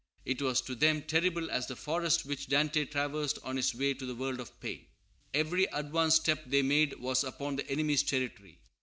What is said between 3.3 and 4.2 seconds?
on his way to the